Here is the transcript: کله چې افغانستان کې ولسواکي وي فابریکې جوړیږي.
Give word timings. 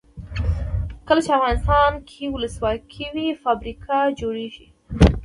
کله 1.07 1.21
چې 1.25 1.31
افغانستان 1.37 1.91
کې 2.09 2.23
ولسواکي 2.33 3.05
وي 3.13 3.27
فابریکې 3.43 3.99
جوړیږي. 4.19 4.67